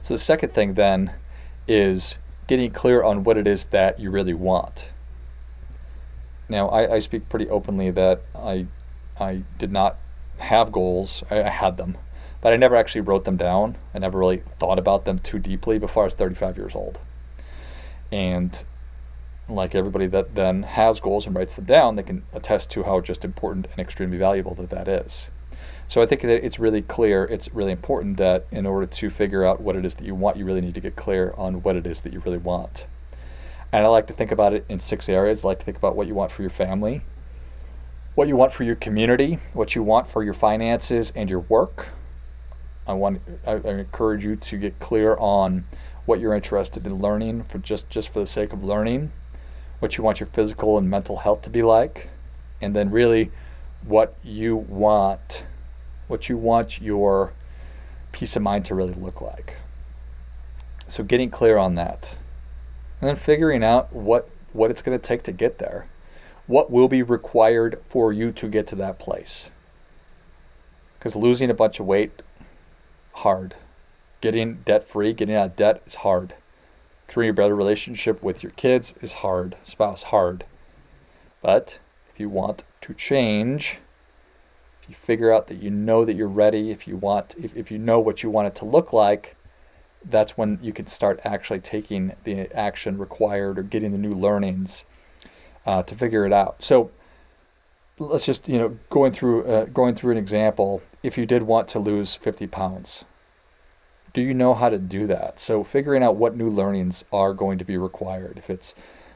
So 0.02 0.14
the 0.14 0.18
second 0.18 0.54
thing 0.54 0.74
then 0.74 1.12
is 1.68 2.18
getting 2.46 2.70
clear 2.70 3.02
on 3.02 3.24
what 3.24 3.36
it 3.36 3.46
is 3.46 3.66
that 3.66 4.00
you 4.00 4.10
really 4.10 4.34
want. 4.34 4.92
Now, 6.48 6.68
I, 6.68 6.94
I 6.94 6.98
speak 6.98 7.28
pretty 7.28 7.48
openly 7.48 7.90
that 7.90 8.22
I 8.34 8.66
I 9.18 9.42
did 9.58 9.70
not 9.70 9.98
have 10.38 10.72
goals. 10.72 11.22
I, 11.30 11.42
I 11.42 11.50
had 11.50 11.76
them, 11.76 11.98
but 12.40 12.52
I 12.52 12.56
never 12.56 12.76
actually 12.76 13.02
wrote 13.02 13.24
them 13.24 13.36
down. 13.36 13.76
I 13.94 13.98
never 13.98 14.18
really 14.18 14.42
thought 14.58 14.78
about 14.78 15.04
them 15.04 15.18
too 15.18 15.38
deeply 15.38 15.78
before 15.78 16.04
I 16.04 16.06
was 16.06 16.14
35 16.14 16.56
years 16.56 16.74
old. 16.74 16.98
And 18.10 18.62
like 19.48 19.74
everybody 19.74 20.06
that 20.06 20.34
then 20.34 20.62
has 20.62 21.00
goals 21.00 21.26
and 21.26 21.34
writes 21.34 21.56
them 21.56 21.64
down, 21.64 21.96
they 21.96 22.02
can 22.02 22.22
attest 22.32 22.70
to 22.72 22.84
how 22.84 23.00
just 23.00 23.24
important 23.24 23.66
and 23.70 23.78
extremely 23.78 24.18
valuable 24.18 24.54
that 24.54 24.70
that 24.70 24.88
is. 24.88 25.28
So 25.88 26.00
I 26.00 26.06
think 26.06 26.22
that 26.22 26.44
it's 26.44 26.58
really 26.60 26.82
clear, 26.82 27.24
it's 27.24 27.52
really 27.52 27.72
important 27.72 28.16
that 28.18 28.46
in 28.52 28.64
order 28.64 28.86
to 28.86 29.10
figure 29.10 29.44
out 29.44 29.60
what 29.60 29.74
it 29.74 29.84
is 29.84 29.96
that 29.96 30.06
you 30.06 30.14
want, 30.14 30.36
you 30.36 30.44
really 30.44 30.60
need 30.60 30.74
to 30.74 30.80
get 30.80 30.94
clear 30.94 31.34
on 31.36 31.62
what 31.62 31.74
it 31.74 31.86
is 31.86 32.02
that 32.02 32.12
you 32.12 32.20
really 32.20 32.38
want. 32.38 32.86
And 33.72 33.84
I 33.84 33.88
like 33.88 34.06
to 34.06 34.12
think 34.12 34.30
about 34.30 34.52
it 34.52 34.64
in 34.68 34.80
six 34.80 35.08
areas. 35.08 35.44
I 35.44 35.48
like 35.48 35.58
to 35.60 35.64
think 35.64 35.76
about 35.76 35.96
what 35.96 36.06
you 36.06 36.14
want 36.14 36.30
for 36.30 36.42
your 36.42 36.50
family, 36.50 37.02
what 38.14 38.28
you 38.28 38.36
want 38.36 38.52
for 38.52 38.64
your 38.64 38.76
community, 38.76 39.38
what 39.52 39.74
you 39.74 39.82
want 39.82 40.08
for 40.08 40.22
your 40.22 40.34
finances 40.34 41.12
and 41.14 41.28
your 41.28 41.40
work. 41.40 41.88
I 42.90 42.94
want 42.94 43.22
I, 43.46 43.52
I 43.52 43.70
encourage 43.70 44.24
you 44.24 44.36
to 44.36 44.56
get 44.56 44.78
clear 44.78 45.16
on 45.16 45.64
what 46.06 46.20
you're 46.20 46.34
interested 46.34 46.86
in 46.86 46.96
learning 46.96 47.44
for 47.44 47.58
just 47.58 47.88
just 47.90 48.08
for 48.08 48.20
the 48.20 48.26
sake 48.26 48.52
of 48.52 48.64
learning, 48.64 49.12
what 49.78 49.96
you 49.96 50.04
want 50.04 50.20
your 50.20 50.28
physical 50.28 50.78
and 50.78 50.88
mental 50.88 51.18
health 51.18 51.42
to 51.42 51.50
be 51.50 51.62
like, 51.62 52.08
and 52.60 52.74
then 52.74 52.90
really 52.90 53.30
what 53.82 54.16
you 54.22 54.56
want 54.56 55.44
what 56.08 56.28
you 56.28 56.36
want 56.36 56.80
your 56.80 57.32
peace 58.12 58.34
of 58.34 58.42
mind 58.42 58.64
to 58.64 58.74
really 58.74 58.94
look 58.94 59.20
like. 59.20 59.56
So 60.88 61.04
getting 61.04 61.30
clear 61.30 61.56
on 61.56 61.76
that. 61.76 62.16
And 63.00 63.08
then 63.08 63.16
figuring 63.16 63.64
out 63.64 63.92
what 63.92 64.28
what 64.52 64.70
it's 64.70 64.82
going 64.82 64.98
to 64.98 65.02
take 65.02 65.22
to 65.22 65.32
get 65.32 65.58
there 65.58 65.86
what 66.50 66.68
will 66.68 66.88
be 66.88 67.00
required 67.00 67.80
for 67.88 68.12
you 68.12 68.32
to 68.32 68.48
get 68.48 68.66
to 68.66 68.74
that 68.74 68.98
place. 68.98 69.50
Because 70.98 71.14
losing 71.14 71.48
a 71.48 71.54
bunch 71.54 71.78
of 71.78 71.86
weight, 71.86 72.10
hard. 73.12 73.54
Getting 74.20 74.62
debt 74.64 74.86
free, 74.86 75.12
getting 75.12 75.34
out 75.34 75.46
of 75.46 75.56
debt 75.56 75.82
is 75.86 75.96
hard. 75.96 76.34
Creating 77.08 77.30
a 77.30 77.34
better 77.34 77.56
relationship 77.56 78.22
with 78.22 78.42
your 78.42 78.52
kids 78.52 78.94
is 79.00 79.14
hard. 79.14 79.56
Spouse, 79.64 80.04
hard. 80.04 80.44
But 81.42 81.78
if 82.12 82.20
you 82.20 82.28
want 82.28 82.64
to 82.82 82.94
change, 82.94 83.78
if 84.82 84.88
you 84.88 84.94
figure 84.94 85.32
out 85.32 85.46
that 85.48 85.62
you 85.62 85.70
know 85.70 86.04
that 86.04 86.14
you're 86.14 86.28
ready, 86.28 86.70
if 86.70 86.86
you 86.86 86.96
want, 86.96 87.34
if, 87.38 87.56
if 87.56 87.70
you 87.70 87.78
know 87.78 87.98
what 87.98 88.22
you 88.22 88.30
want 88.30 88.48
it 88.48 88.54
to 88.56 88.64
look 88.64 88.92
like, 88.92 89.36
that's 90.04 90.36
when 90.36 90.58
you 90.62 90.72
can 90.72 90.86
start 90.86 91.20
actually 91.24 91.60
taking 91.60 92.12
the 92.24 92.50
action 92.56 92.98
required 92.98 93.58
or 93.58 93.62
getting 93.62 93.92
the 93.92 93.98
new 93.98 94.14
learnings 94.14 94.84
uh, 95.66 95.82
to 95.82 95.94
figure 95.94 96.24
it 96.24 96.32
out. 96.32 96.62
So 96.62 96.90
let's 98.00 98.24
just 98.24 98.48
you 98.48 98.58
know 98.58 98.76
going 98.88 99.12
through 99.12 99.44
uh, 99.44 99.64
going 99.66 99.94
through 99.94 100.12
an 100.12 100.18
example. 100.18 100.82
If 101.02 101.16
you 101.16 101.26
did 101.26 101.42
want 101.42 101.68
to 101.68 101.78
lose 101.78 102.14
50 102.14 102.46
pounds, 102.46 103.04
do 104.12 104.20
you 104.20 104.34
know 104.34 104.54
how 104.54 104.68
to 104.68 104.78
do 104.78 105.06
that? 105.06 105.38
So 105.38 105.62
figuring 105.62 106.02
out 106.02 106.16
what 106.16 106.36
new 106.36 106.48
learnings 106.48 107.04
are 107.12 107.32
going 107.32 107.58
to 107.58 107.64
be 107.64 107.76
required. 107.76 108.38
If 108.38 108.50
it's 108.50 108.74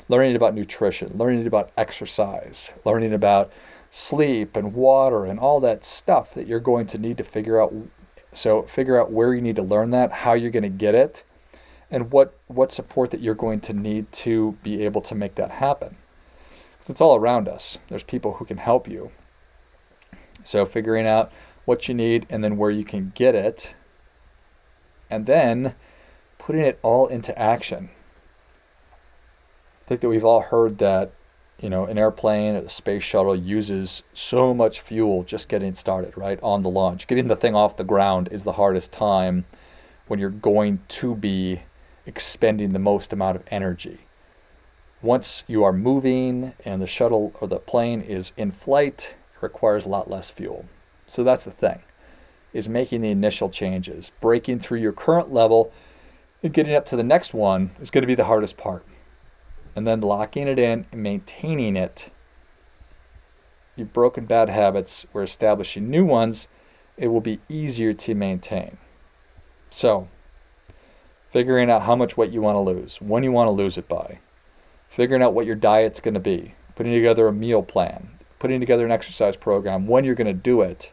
learning 0.08 0.36
about 0.36 0.54
nutrition, 0.54 1.16
learning 1.16 1.46
about 1.46 1.70
exercise, 1.76 2.74
learning 2.84 3.14
about 3.14 3.50
sleep 3.90 4.56
and 4.56 4.74
water 4.74 5.24
and 5.24 5.38
all 5.38 5.60
that 5.60 5.84
stuff 5.84 6.34
that 6.34 6.46
you're 6.46 6.60
going 6.60 6.86
to 6.88 6.98
need 6.98 7.16
to 7.16 7.24
figure 7.24 7.60
out. 7.60 7.72
So 8.32 8.62
figure 8.62 9.00
out 9.00 9.12
where 9.12 9.34
you 9.34 9.40
need 9.40 9.56
to 9.56 9.62
learn 9.62 9.90
that, 9.90 10.12
how 10.12 10.34
you're 10.34 10.50
going 10.50 10.64
to 10.64 10.68
get 10.68 10.94
it, 10.94 11.24
and 11.90 12.10
what 12.12 12.34
what 12.48 12.70
support 12.72 13.10
that 13.12 13.20
you're 13.20 13.34
going 13.34 13.60
to 13.60 13.72
need 13.72 14.12
to 14.12 14.58
be 14.62 14.84
able 14.84 15.00
to 15.02 15.14
make 15.14 15.36
that 15.36 15.50
happen. 15.50 15.96
It's 16.88 17.00
all 17.00 17.16
around 17.16 17.48
us. 17.48 17.78
There's 17.88 18.02
people 18.02 18.34
who 18.34 18.44
can 18.44 18.58
help 18.58 18.86
you. 18.88 19.10
So 20.42 20.66
figuring 20.66 21.06
out 21.06 21.32
what 21.64 21.88
you 21.88 21.94
need 21.94 22.26
and 22.28 22.44
then 22.44 22.58
where 22.58 22.70
you 22.70 22.84
can 22.84 23.12
get 23.14 23.34
it, 23.34 23.74
and 25.08 25.24
then 25.24 25.74
putting 26.36 26.60
it 26.60 26.78
all 26.82 27.06
into 27.06 27.36
action. 27.38 27.88
I 28.92 29.88
think 29.88 30.02
that 30.02 30.10
we've 30.10 30.24
all 30.24 30.40
heard 30.40 30.76
that, 30.78 31.12
you 31.58 31.70
know, 31.70 31.86
an 31.86 31.96
airplane 31.96 32.54
or 32.56 32.60
the 32.60 32.68
space 32.68 33.02
shuttle 33.02 33.34
uses 33.34 34.02
so 34.12 34.52
much 34.52 34.80
fuel 34.80 35.22
just 35.22 35.48
getting 35.48 35.74
started, 35.74 36.16
right? 36.18 36.38
On 36.42 36.60
the 36.60 36.70
launch. 36.70 37.06
Getting 37.06 37.28
the 37.28 37.36
thing 37.36 37.54
off 37.54 37.76
the 37.76 37.84
ground 37.84 38.28
is 38.30 38.44
the 38.44 38.52
hardest 38.52 38.92
time 38.92 39.46
when 40.06 40.18
you're 40.18 40.28
going 40.28 40.80
to 40.88 41.14
be 41.14 41.62
expending 42.04 42.74
the 42.74 42.78
most 42.78 43.14
amount 43.14 43.36
of 43.36 43.44
energy 43.50 44.00
once 45.04 45.44
you 45.46 45.62
are 45.62 45.72
moving 45.72 46.54
and 46.64 46.80
the 46.80 46.86
shuttle 46.86 47.34
or 47.40 47.46
the 47.46 47.58
plane 47.58 48.00
is 48.00 48.32
in 48.38 48.50
flight, 48.50 49.14
it 49.34 49.42
requires 49.42 49.84
a 49.84 49.88
lot 49.88 50.10
less 50.10 50.30
fuel. 50.30 50.64
So 51.06 51.22
that's 51.22 51.44
the 51.44 51.50
thing, 51.50 51.82
is 52.54 52.70
making 52.70 53.02
the 53.02 53.10
initial 53.10 53.50
changes. 53.50 54.12
Breaking 54.22 54.58
through 54.58 54.80
your 54.80 54.92
current 54.92 55.32
level 55.32 55.70
and 56.42 56.54
getting 56.54 56.74
up 56.74 56.86
to 56.86 56.96
the 56.96 57.02
next 57.02 57.34
one 57.34 57.72
is 57.80 57.90
going 57.90 58.02
to 58.02 58.08
be 58.08 58.14
the 58.14 58.24
hardest 58.24 58.56
part. 58.56 58.86
And 59.76 59.86
then 59.86 60.00
locking 60.00 60.48
it 60.48 60.58
in 60.58 60.86
and 60.90 61.02
maintaining 61.02 61.76
it. 61.76 62.10
You've 63.76 63.92
broken 63.92 64.24
bad 64.24 64.48
habits, 64.48 65.04
we're 65.12 65.24
establishing 65.24 65.90
new 65.90 66.06
ones, 66.06 66.48
it 66.96 67.08
will 67.08 67.20
be 67.20 67.40
easier 67.48 67.92
to 67.92 68.14
maintain. 68.14 68.78
So, 69.68 70.08
figuring 71.28 71.70
out 71.70 71.82
how 71.82 71.96
much 71.96 72.16
weight 72.16 72.30
you 72.30 72.40
want 72.40 72.54
to 72.54 72.60
lose, 72.60 73.02
when 73.02 73.24
you 73.24 73.32
want 73.32 73.48
to 73.48 73.50
lose 73.50 73.76
it 73.76 73.88
by, 73.88 74.20
figuring 74.94 75.24
out 75.24 75.34
what 75.34 75.44
your 75.44 75.56
diet's 75.56 75.98
going 75.98 76.14
to 76.14 76.20
be, 76.20 76.54
putting 76.76 76.92
together 76.92 77.26
a 77.26 77.32
meal 77.32 77.64
plan, 77.64 78.08
putting 78.38 78.60
together 78.60 78.84
an 78.84 78.92
exercise 78.92 79.34
program, 79.34 79.88
when 79.88 80.04
you're 80.04 80.14
going 80.14 80.24
to 80.24 80.32
do 80.32 80.60
it. 80.60 80.92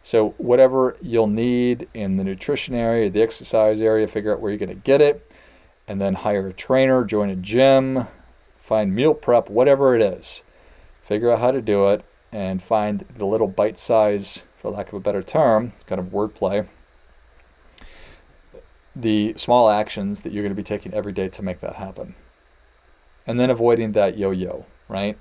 So, 0.00 0.30
whatever 0.38 0.96
you'll 1.02 1.26
need 1.26 1.88
in 1.92 2.16
the 2.16 2.22
nutrition 2.24 2.76
area, 2.76 3.10
the 3.10 3.20
exercise 3.20 3.80
area, 3.80 4.06
figure 4.06 4.32
out 4.32 4.40
where 4.40 4.52
you're 4.52 4.58
going 4.60 4.68
to 4.68 4.76
get 4.76 5.00
it, 5.00 5.28
and 5.88 6.00
then 6.00 6.14
hire 6.14 6.46
a 6.46 6.52
trainer, 6.52 7.04
join 7.04 7.30
a 7.30 7.36
gym, 7.36 8.06
find 8.58 8.94
meal 8.94 9.12
prep, 9.12 9.50
whatever 9.50 9.96
it 9.96 10.02
is. 10.02 10.44
Figure 11.02 11.32
out 11.32 11.40
how 11.40 11.50
to 11.50 11.60
do 11.60 11.88
it 11.88 12.04
and 12.30 12.62
find 12.62 13.04
the 13.16 13.26
little 13.26 13.48
bite 13.48 13.78
size, 13.78 14.44
for 14.56 14.70
lack 14.70 14.88
of 14.88 14.94
a 14.94 15.00
better 15.00 15.22
term, 15.22 15.72
kind 15.86 16.00
of 16.00 16.06
wordplay, 16.06 16.68
the 18.94 19.34
small 19.36 19.68
actions 19.68 20.20
that 20.20 20.32
you're 20.32 20.44
going 20.44 20.54
to 20.54 20.56
be 20.56 20.62
taking 20.62 20.94
every 20.94 21.12
day 21.12 21.28
to 21.28 21.42
make 21.42 21.58
that 21.58 21.74
happen 21.74 22.14
and 23.26 23.38
then 23.38 23.50
avoiding 23.50 23.92
that 23.92 24.18
yo-yo, 24.18 24.66
right? 24.88 25.18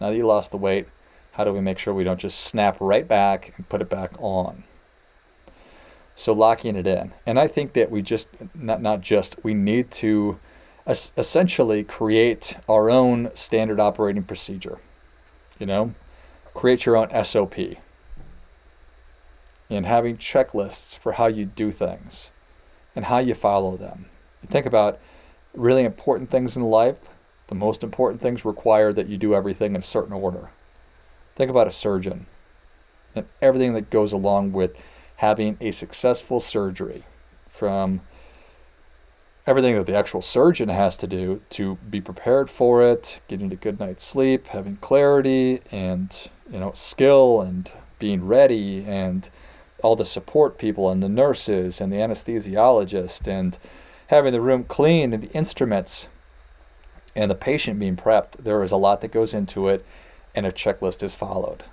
Now 0.00 0.10
that 0.10 0.16
you 0.16 0.26
lost 0.26 0.50
the 0.50 0.56
weight, 0.56 0.88
how 1.32 1.44
do 1.44 1.52
we 1.52 1.60
make 1.60 1.78
sure 1.78 1.94
we 1.94 2.04
don't 2.04 2.20
just 2.20 2.40
snap 2.40 2.76
right 2.80 3.06
back 3.06 3.54
and 3.56 3.68
put 3.68 3.80
it 3.80 3.88
back 3.88 4.12
on? 4.18 4.64
So 6.14 6.32
locking 6.32 6.76
it 6.76 6.86
in. 6.86 7.12
And 7.26 7.38
I 7.38 7.48
think 7.48 7.72
that 7.72 7.90
we 7.90 8.02
just 8.02 8.28
not 8.54 8.82
not 8.82 9.00
just 9.00 9.42
we 9.42 9.54
need 9.54 9.90
to 9.92 10.38
essentially 10.86 11.84
create 11.84 12.58
our 12.68 12.90
own 12.90 13.30
standard 13.34 13.80
operating 13.80 14.24
procedure. 14.24 14.78
You 15.58 15.66
know, 15.66 15.94
create 16.54 16.84
your 16.84 16.96
own 16.96 17.24
SOP. 17.24 17.56
And 19.70 19.86
having 19.86 20.18
checklists 20.18 20.98
for 20.98 21.12
how 21.12 21.28
you 21.28 21.46
do 21.46 21.72
things 21.72 22.30
and 22.94 23.06
how 23.06 23.18
you 23.18 23.34
follow 23.34 23.78
them. 23.78 24.06
You 24.42 24.48
think 24.50 24.66
about 24.66 25.00
really 25.54 25.84
important 25.84 26.28
things 26.28 26.56
in 26.56 26.62
life 26.62 26.98
the 27.48 27.54
most 27.54 27.82
important 27.82 28.20
things 28.20 28.44
require 28.44 28.92
that 28.92 29.08
you 29.08 29.16
do 29.16 29.34
everything 29.34 29.74
in 29.74 29.80
a 29.80 29.84
certain 29.84 30.12
order. 30.12 30.50
Think 31.34 31.50
about 31.50 31.66
a 31.66 31.72
surgeon 31.72 32.26
and 33.14 33.26
everything 33.40 33.74
that 33.74 33.90
goes 33.90 34.12
along 34.12 34.52
with 34.52 34.76
having 35.16 35.56
a 35.60 35.70
successful 35.70 36.40
surgery 36.40 37.04
from 37.48 38.00
everything 39.46 39.74
that 39.74 39.86
the 39.86 39.96
actual 39.96 40.22
surgeon 40.22 40.68
has 40.68 40.96
to 40.96 41.06
do 41.06 41.40
to 41.50 41.76
be 41.90 42.00
prepared 42.00 42.48
for 42.48 42.82
it, 42.82 43.20
getting 43.28 43.52
a 43.52 43.56
good 43.56 43.80
night's 43.80 44.04
sleep, 44.04 44.48
having 44.48 44.76
clarity 44.76 45.60
and 45.70 46.30
you 46.50 46.58
know 46.58 46.72
skill 46.74 47.40
and 47.40 47.72
being 47.98 48.26
ready 48.26 48.84
and 48.84 49.30
all 49.82 49.96
the 49.96 50.04
support 50.04 50.58
people 50.58 50.90
and 50.90 51.02
the 51.02 51.08
nurses 51.08 51.80
and 51.80 51.92
the 51.92 51.96
anesthesiologist 51.96 53.26
and 53.26 53.58
having 54.08 54.32
the 54.32 54.40
room 54.40 54.64
clean 54.64 55.12
and 55.12 55.22
the 55.22 55.32
instruments 55.32 56.08
and 57.14 57.30
the 57.30 57.34
patient 57.34 57.78
being 57.78 57.96
prepped. 57.96 58.32
There 58.38 58.62
is 58.62 58.72
a 58.72 58.76
lot 58.76 59.00
that 59.00 59.12
goes 59.12 59.34
into 59.34 59.68
it 59.68 59.84
and 60.34 60.46
a 60.46 60.52
checklist 60.52 61.02
is 61.02 61.14
followed. 61.14 61.64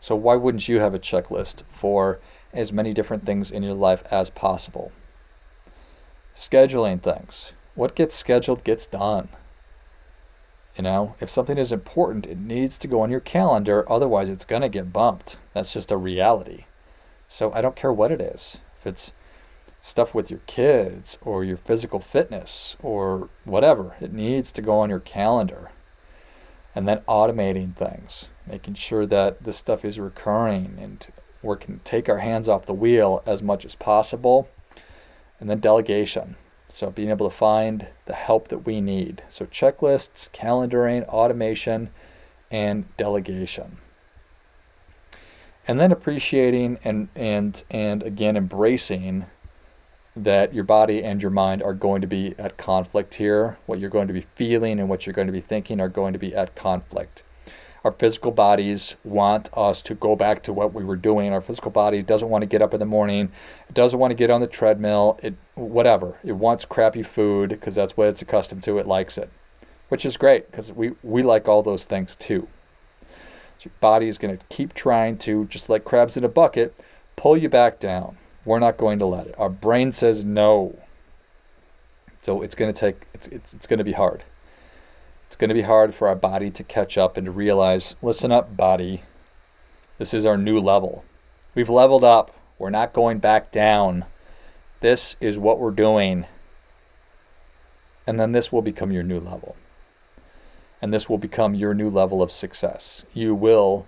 So 0.00 0.16
why 0.16 0.36
wouldn't 0.36 0.68
you 0.68 0.80
have 0.80 0.94
a 0.94 0.98
checklist 0.98 1.62
for 1.68 2.20
as 2.52 2.72
many 2.72 2.92
different 2.92 3.24
things 3.24 3.50
in 3.50 3.62
your 3.62 3.74
life 3.74 4.04
as 4.10 4.30
possible? 4.30 4.92
scheduling 6.34 7.00
things. 7.00 7.52
What 7.74 7.94
gets 7.94 8.14
scheduled 8.14 8.64
gets 8.64 8.86
done. 8.86 9.28
You 10.76 10.84
know, 10.84 11.16
if 11.20 11.28
something 11.30 11.58
is 11.58 11.72
important, 11.72 12.26
it 12.26 12.38
needs 12.38 12.78
to 12.78 12.88
go 12.88 13.02
on 13.02 13.10
your 13.10 13.20
calendar, 13.20 13.90
otherwise, 13.90 14.30
it's 14.30 14.46
going 14.46 14.62
to 14.62 14.68
get 14.68 14.92
bumped. 14.92 15.36
That's 15.52 15.72
just 15.72 15.92
a 15.92 15.96
reality. 15.96 16.64
So 17.28 17.52
I 17.52 17.60
don't 17.60 17.76
care 17.76 17.92
what 17.92 18.12
it 18.12 18.20
is. 18.20 18.58
If 18.78 18.86
it's 18.86 19.12
stuff 19.82 20.14
with 20.14 20.30
your 20.30 20.40
kids 20.46 21.18
or 21.20 21.44
your 21.44 21.56
physical 21.56 21.98
fitness 21.98 22.76
or 22.82 23.28
whatever, 23.44 23.96
it 24.00 24.12
needs 24.12 24.52
to 24.52 24.62
go 24.62 24.78
on 24.78 24.88
your 24.88 25.00
calendar. 25.00 25.70
And 26.74 26.88
then 26.88 27.00
automating 27.00 27.74
things, 27.74 28.28
making 28.46 28.74
sure 28.74 29.04
that 29.06 29.42
this 29.42 29.58
stuff 29.58 29.84
is 29.84 29.98
recurring 29.98 30.78
and 30.80 31.06
we 31.42 31.56
can 31.56 31.80
take 31.80 32.08
our 32.08 32.18
hands 32.18 32.48
off 32.48 32.64
the 32.64 32.72
wheel 32.72 33.22
as 33.26 33.42
much 33.42 33.66
as 33.66 33.74
possible 33.74 34.48
and 35.40 35.50
then 35.50 35.58
delegation. 35.58 36.36
So 36.68 36.88
being 36.88 37.10
able 37.10 37.28
to 37.28 37.36
find 37.36 37.88
the 38.06 38.14
help 38.14 38.48
that 38.48 38.64
we 38.64 38.80
need. 38.80 39.22
So 39.28 39.44
checklists, 39.44 40.30
calendaring, 40.30 41.04
automation, 41.08 41.90
and 42.50 42.96
delegation. 42.96 43.78
And 45.66 45.78
then 45.78 45.92
appreciating 45.92 46.78
and 46.84 47.08
and 47.14 47.62
and 47.70 48.02
again 48.02 48.36
embracing 48.36 49.26
that 50.14 50.54
your 50.54 50.64
body 50.64 51.02
and 51.02 51.22
your 51.22 51.30
mind 51.30 51.62
are 51.62 51.72
going 51.72 52.00
to 52.02 52.06
be 52.06 52.34
at 52.38 52.56
conflict 52.56 53.14
here. 53.14 53.58
What 53.66 53.78
you're 53.78 53.90
going 53.90 54.08
to 54.08 54.14
be 54.14 54.26
feeling 54.34 54.78
and 54.78 54.88
what 54.88 55.06
you're 55.06 55.14
going 55.14 55.26
to 55.26 55.32
be 55.32 55.40
thinking 55.40 55.80
are 55.80 55.88
going 55.88 56.12
to 56.12 56.18
be 56.18 56.34
at 56.34 56.54
conflict. 56.54 57.22
Our 57.84 57.92
physical 57.92 58.30
bodies 58.30 58.94
want 59.02 59.50
us 59.54 59.82
to 59.82 59.94
go 59.94 60.14
back 60.14 60.42
to 60.44 60.52
what 60.52 60.72
we 60.72 60.84
were 60.84 60.96
doing. 60.96 61.32
Our 61.32 61.40
physical 61.40 61.72
body 61.72 62.00
doesn't 62.00 62.28
want 62.28 62.42
to 62.42 62.46
get 62.46 62.62
up 62.62 62.72
in 62.74 62.80
the 62.80 62.86
morning. 62.86 63.32
It 63.68 63.74
doesn't 63.74 63.98
want 63.98 64.12
to 64.12 64.16
get 64.16 64.30
on 64.30 64.40
the 64.40 64.46
treadmill. 64.46 65.18
It 65.22 65.34
whatever. 65.54 66.18
It 66.22 66.32
wants 66.32 66.64
crappy 66.64 67.02
food 67.02 67.48
because 67.50 67.74
that's 67.74 67.96
what 67.96 68.08
it's 68.08 68.22
accustomed 68.22 68.62
to. 68.64 68.78
It 68.78 68.86
likes 68.86 69.18
it, 69.18 69.30
which 69.88 70.06
is 70.06 70.16
great 70.16 70.48
because 70.48 70.72
we 70.72 70.92
we 71.02 71.22
like 71.22 71.48
all 71.48 71.62
those 71.62 71.84
things 71.84 72.14
too. 72.14 72.46
So 73.58 73.64
your 73.64 73.72
body 73.80 74.06
is 74.06 74.16
going 74.16 74.36
to 74.36 74.44
keep 74.48 74.74
trying 74.74 75.18
to, 75.18 75.46
just 75.46 75.68
like 75.68 75.84
crabs 75.84 76.16
in 76.16 76.22
a 76.22 76.28
bucket, 76.28 76.76
pull 77.16 77.36
you 77.36 77.48
back 77.48 77.80
down. 77.80 78.16
We're 78.44 78.58
not 78.58 78.76
going 78.76 78.98
to 78.98 79.06
let 79.06 79.26
it. 79.26 79.34
Our 79.38 79.48
brain 79.48 79.92
says 79.92 80.24
no. 80.24 80.78
So 82.22 82.42
it's 82.42 82.54
going 82.54 82.72
to 82.72 82.78
take. 82.78 83.06
It's 83.14 83.28
it's 83.28 83.54
it's 83.54 83.66
going 83.66 83.78
to 83.78 83.84
be 83.84 83.92
hard. 83.92 84.24
It's 85.26 85.36
going 85.36 85.48
to 85.48 85.54
be 85.54 85.62
hard 85.62 85.94
for 85.94 86.08
our 86.08 86.16
body 86.16 86.50
to 86.50 86.64
catch 86.64 86.98
up 86.98 87.16
and 87.16 87.26
to 87.26 87.30
realize 87.30 87.96
listen 88.02 88.32
up, 88.32 88.56
body. 88.56 89.02
This 89.98 90.12
is 90.12 90.26
our 90.26 90.36
new 90.36 90.60
level. 90.60 91.04
We've 91.54 91.68
leveled 91.68 92.04
up. 92.04 92.34
We're 92.58 92.70
not 92.70 92.92
going 92.92 93.18
back 93.18 93.50
down. 93.50 94.04
This 94.80 95.16
is 95.20 95.38
what 95.38 95.58
we're 95.58 95.70
doing. 95.70 96.26
And 98.06 98.18
then 98.18 98.32
this 98.32 98.50
will 98.50 98.62
become 98.62 98.90
your 98.90 99.04
new 99.04 99.20
level. 99.20 99.56
And 100.80 100.92
this 100.92 101.08
will 101.08 101.18
become 101.18 101.54
your 101.54 101.74
new 101.74 101.88
level 101.88 102.20
of 102.20 102.32
success. 102.32 103.04
You 103.14 103.34
will 103.34 103.86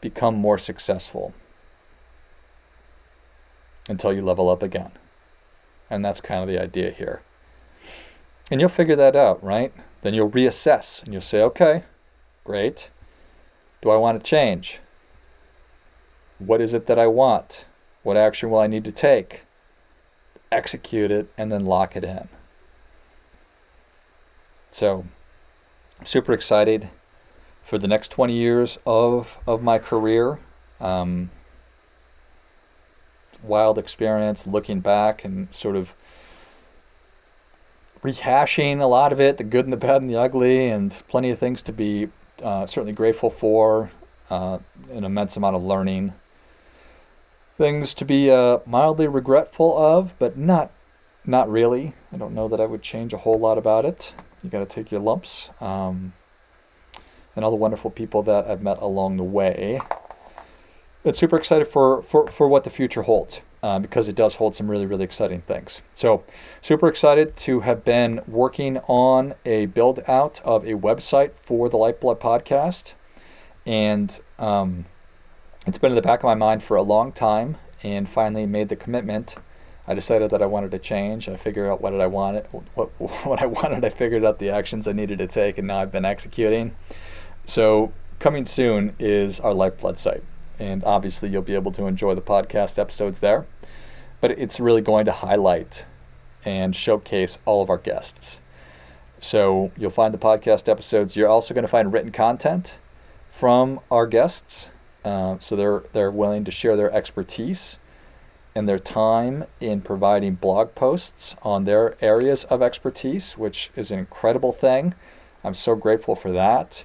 become 0.00 0.34
more 0.34 0.58
successful 0.58 1.34
until 3.88 4.12
you 4.12 4.22
level 4.22 4.48
up 4.48 4.62
again. 4.62 4.92
And 5.90 6.04
that's 6.04 6.20
kind 6.20 6.42
of 6.42 6.48
the 6.48 6.60
idea 6.60 6.90
here. 6.90 7.22
And 8.50 8.60
you'll 8.60 8.70
figure 8.70 8.96
that 8.96 9.16
out, 9.16 9.42
right? 9.42 9.72
Then 10.02 10.14
you'll 10.14 10.30
reassess 10.30 11.02
and 11.02 11.12
you'll 11.12 11.22
say, 11.22 11.40
okay, 11.42 11.84
great. 12.44 12.90
Do 13.80 13.90
I 13.90 13.96
want 13.96 14.22
to 14.22 14.28
change? 14.28 14.80
What 16.38 16.60
is 16.60 16.74
it 16.74 16.86
that 16.86 16.98
I 16.98 17.06
want? 17.06 17.66
What 18.02 18.16
action 18.16 18.50
will 18.50 18.58
I 18.58 18.66
need 18.66 18.84
to 18.84 18.92
take? 18.92 19.42
Execute 20.52 21.10
it 21.10 21.28
and 21.38 21.50
then 21.50 21.64
lock 21.64 21.96
it 21.96 22.04
in. 22.04 22.28
So, 24.70 25.04
super 26.04 26.32
excited 26.32 26.90
for 27.62 27.78
the 27.78 27.88
next 27.88 28.08
20 28.08 28.34
years 28.34 28.78
of, 28.84 29.38
of 29.46 29.62
my 29.62 29.78
career. 29.78 30.38
Um, 30.80 31.30
wild 33.44 33.78
experience 33.78 34.46
looking 34.46 34.80
back 34.80 35.24
and 35.24 35.54
sort 35.54 35.76
of 35.76 35.94
rehashing 38.02 38.80
a 38.80 38.86
lot 38.86 39.12
of 39.12 39.20
it 39.20 39.38
the 39.38 39.44
good 39.44 39.64
and 39.64 39.72
the 39.72 39.78
bad 39.78 40.02
and 40.02 40.10
the 40.10 40.16
ugly, 40.16 40.68
and 40.68 41.02
plenty 41.08 41.30
of 41.30 41.38
things 41.38 41.62
to 41.62 41.72
be 41.72 42.08
uh, 42.42 42.66
certainly 42.66 42.92
grateful 42.92 43.30
for, 43.30 43.90
uh, 44.30 44.58
an 44.90 45.04
immense 45.04 45.36
amount 45.36 45.56
of 45.56 45.62
learning. 45.62 46.12
Things 47.56 47.94
to 47.94 48.04
be 48.04 48.30
uh, 48.30 48.58
mildly 48.66 49.06
regretful 49.06 49.76
of, 49.78 50.14
but 50.18 50.36
not 50.36 50.70
not 51.26 51.50
really. 51.50 51.94
I 52.12 52.18
don't 52.18 52.34
know 52.34 52.48
that 52.48 52.60
I 52.60 52.66
would 52.66 52.82
change 52.82 53.14
a 53.14 53.16
whole 53.16 53.38
lot 53.38 53.56
about 53.56 53.86
it. 53.86 54.14
You 54.42 54.50
got 54.50 54.58
to 54.58 54.66
take 54.66 54.90
your 54.92 55.00
lumps. 55.00 55.50
Um, 55.58 56.12
and 57.34 57.44
all 57.44 57.50
the 57.50 57.56
wonderful 57.56 57.90
people 57.90 58.22
that 58.24 58.46
I've 58.46 58.62
met 58.62 58.78
along 58.78 59.16
the 59.16 59.24
way. 59.24 59.80
But 61.04 61.14
super 61.14 61.36
excited 61.36 61.66
for, 61.66 62.02
for, 62.02 62.26
for 62.28 62.48
what 62.48 62.64
the 62.64 62.70
future 62.70 63.02
holds 63.02 63.40
uh, 63.62 63.78
because 63.78 64.08
it 64.08 64.16
does 64.16 64.34
hold 64.34 64.54
some 64.54 64.70
really, 64.70 64.84
really 64.84 65.04
exciting 65.04 65.40
things. 65.42 65.80
So, 65.94 66.22
super 66.60 66.88
excited 66.88 67.36
to 67.36 67.60
have 67.60 67.84
been 67.84 68.20
working 68.26 68.78
on 68.88 69.34
a 69.46 69.66
build 69.66 70.00
out 70.08 70.40
of 70.44 70.64
a 70.64 70.72
website 70.72 71.32
for 71.36 71.68
the 71.68 71.76
Lifeblood 71.78 72.20
podcast. 72.20 72.94
And 73.66 74.20
um, 74.38 74.84
it's 75.66 75.78
been 75.78 75.92
in 75.92 75.96
the 75.96 76.02
back 76.02 76.20
of 76.20 76.24
my 76.24 76.34
mind 76.34 76.62
for 76.62 76.76
a 76.76 76.82
long 76.82 77.10
time 77.12 77.56
and 77.82 78.06
finally 78.06 78.44
made 78.44 78.68
the 78.68 78.76
commitment. 78.76 79.36
I 79.86 79.94
decided 79.94 80.30
that 80.30 80.42
I 80.42 80.46
wanted 80.46 80.70
to 80.72 80.78
change. 80.78 81.28
I 81.28 81.36
figured 81.36 81.70
out 81.70 81.80
what 81.80 81.90
did 81.90 82.00
I 82.00 82.06
wanted, 82.06 82.46
what 82.74 82.88
what 82.98 83.40
I 83.40 83.46
wanted. 83.46 83.84
I 83.84 83.90
figured 83.90 84.24
out 84.24 84.38
the 84.38 84.50
actions 84.50 84.86
I 84.86 84.92
needed 84.92 85.18
to 85.18 85.26
take, 85.26 85.56
and 85.56 85.66
now 85.66 85.78
I've 85.78 85.92
been 85.92 86.04
executing. 86.04 86.74
So 87.46 87.92
coming 88.18 88.44
soon 88.44 88.94
is 88.98 89.40
our 89.40 89.54
Lifeblood 89.54 89.96
site, 89.96 90.22
and 90.58 90.84
obviously 90.84 91.28
you'll 91.28 91.42
be 91.42 91.54
able 91.54 91.72
to 91.72 91.86
enjoy 91.86 92.14
the 92.14 92.20
podcast 92.20 92.78
episodes 92.78 93.18
there 93.18 93.46
but 94.24 94.30
it's 94.38 94.58
really 94.58 94.80
going 94.80 95.04
to 95.04 95.12
highlight 95.12 95.84
and 96.46 96.74
showcase 96.74 97.38
all 97.44 97.60
of 97.60 97.68
our 97.68 97.76
guests. 97.76 98.38
So 99.20 99.70
you'll 99.76 99.90
find 99.90 100.14
the 100.14 100.18
podcast 100.18 100.66
episodes. 100.66 101.14
You're 101.14 101.28
also 101.28 101.52
going 101.52 101.64
to 101.64 101.68
find 101.68 101.92
written 101.92 102.10
content 102.10 102.78
from 103.30 103.80
our 103.90 104.06
guests. 104.06 104.70
Uh, 105.04 105.36
so 105.40 105.54
they're 105.56 105.82
they're 105.92 106.10
willing 106.10 106.42
to 106.44 106.50
share 106.50 106.74
their 106.74 106.90
expertise 106.90 107.78
and 108.54 108.66
their 108.66 108.78
time 108.78 109.44
in 109.60 109.82
providing 109.82 110.36
blog 110.36 110.74
posts 110.74 111.36
on 111.42 111.64
their 111.64 111.94
areas 112.02 112.44
of 112.44 112.62
expertise, 112.62 113.36
which 113.36 113.70
is 113.76 113.90
an 113.90 113.98
incredible 113.98 114.52
thing. 114.52 114.94
I'm 115.44 115.52
so 115.52 115.74
grateful 115.74 116.16
for 116.16 116.32
that. 116.32 116.84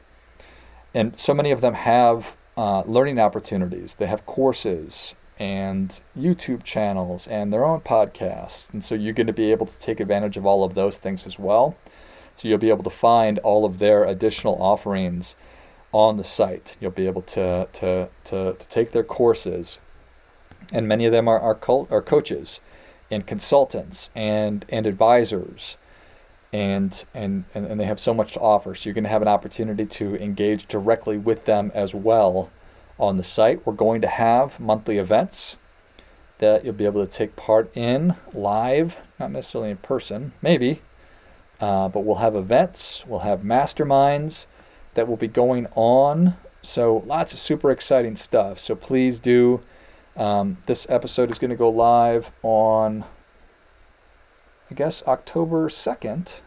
And 0.93 1.17
so 1.17 1.34
many 1.34 1.51
of 1.51 1.62
them 1.62 1.75
have 1.75 2.36
uh, 2.60 2.84
learning 2.86 3.19
opportunities. 3.19 3.95
They 3.95 4.08
have 4.08 4.26
courses 4.26 5.15
and 5.39 6.02
YouTube 6.17 6.62
channels 6.65 7.26
and 7.26 7.54
their 7.54 7.63
own 7.63 7.80
podcasts. 7.80 8.69
And 8.74 8.84
so 8.84 8.95
you're 8.95 9.13
going 9.13 9.28
to 9.28 9.34
be 9.34 9.52
able 9.52 9.65
to 9.65 9.80
take 9.80 10.02
advantage 10.02 10.36
of 10.36 10.45
all 10.45 10.65
of 10.65 10.74
those 10.74 10.98
things 10.98 11.26
as 11.26 11.39
well. 11.39 11.78
So 12.36 12.50
you'll 12.50 12.58
be 12.58 12.69
able 12.69 12.84
to 12.84 12.89
find 12.89 13.39
all 13.39 13.63
of 13.63 13.80
their 13.80 14.04
additional 14.04 14.62
offerings 14.62 15.38
on 15.93 16.17
the 16.17 16.24
site. 16.26 16.76
You'll 16.82 16.91
be 16.91 17.08
able 17.08 17.22
to, 17.22 17.69
to, 17.72 18.10
to, 18.26 18.54
to 18.60 18.67
take 18.67 18.91
their 18.91 19.06
courses. 19.06 19.80
And 20.74 20.86
many 20.86 21.06
of 21.06 21.13
them 21.13 21.30
are, 21.30 21.39
are, 21.39 21.56
co- 21.56 21.88
are 21.89 22.02
coaches 22.02 22.60
and 23.10 23.26
consultants 23.26 24.10
and, 24.15 24.65
and 24.67 24.86
advisors. 24.86 25.78
And, 26.52 27.06
and, 27.14 27.44
and, 27.54 27.68
and 27.68 27.80
they 27.80 27.86
have 27.86 28.00
so 28.00 28.14
much 28.14 28.34
to 28.34 28.40
offer. 28.40 28.74
So 28.74 28.90
you're 28.90 28.96
going 28.96 29.04
to 29.04 29.10
have 29.10 29.22
an 29.22 29.28
opportunity 29.28 29.86
to 29.86 30.16
engage 30.16 30.68
directly 30.68 31.18
with 31.18 31.46
them 31.46 31.72
as 31.76 31.94
well 31.94 32.50
on 33.00 33.18
the 33.18 33.24
site. 33.24 33.66
We're 33.66 33.74
going 33.74 34.02
to 34.02 34.08
have 34.08 34.60
monthly 34.60 34.98
events 34.98 35.58
that 36.40 36.66
you'll 36.66 36.74
be 36.74 36.86
able 36.86 37.06
to 37.06 37.12
take 37.12 37.36
part 37.36 37.70
in 37.76 38.16
live, 38.34 38.98
not 39.20 39.32
necessarily 39.32 39.72
in 39.72 39.78
person, 39.78 40.32
maybe, 40.42 40.82
uh, 41.62 41.90
but 41.90 42.00
we'll 42.02 42.16
have 42.16 42.36
events, 42.36 43.06
we'll 43.06 43.20
have 43.20 43.42
masterminds 43.42 44.46
that 44.96 45.08
will 45.08 45.18
be 45.18 45.28
going 45.28 45.68
on. 45.76 46.36
So 46.62 47.04
lots 47.06 47.34
of 47.34 47.40
super 47.40 47.72
exciting 47.72 48.16
stuff. 48.16 48.60
So 48.60 48.76
please 48.76 49.20
do. 49.20 49.62
Um, 50.18 50.58
this 50.66 50.88
episode 50.90 51.32
is 51.32 51.40
going 51.40 51.52
to 51.52 51.56
go 51.56 51.70
live 51.70 52.32
on 52.44 53.06
I 54.69 54.75
guess, 54.75 55.03
October 55.08 55.69
2nd. 55.69 56.39